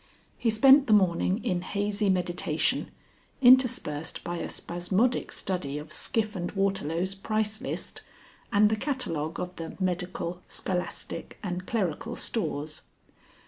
He 0.35 0.49
spent 0.49 0.87
the 0.87 0.93
morning 0.93 1.45
in 1.45 1.61
hazy 1.61 2.09
meditation, 2.09 2.89
interspersed 3.39 4.23
by 4.23 4.37
a 4.37 4.49
spasmodic 4.49 5.31
study 5.31 5.77
of 5.77 5.93
Skiff 5.93 6.35
and 6.35 6.51
Waterlow's 6.53 7.13
price 7.13 7.61
list, 7.61 8.01
and 8.51 8.69
the 8.69 8.75
catalogue 8.75 9.39
of 9.39 9.55
the 9.57 9.77
Medical, 9.79 10.41
Scholastic, 10.47 11.37
and 11.43 11.67
Clerical 11.67 12.15
Stores. 12.15 12.81